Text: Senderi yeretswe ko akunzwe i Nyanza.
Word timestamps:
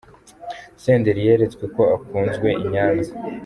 Senderi 0.83 1.25
yeretswe 1.27 1.65
ko 1.75 1.81
akunzwe 1.95 2.49
i 2.63 2.65
Nyanza. 2.71 3.11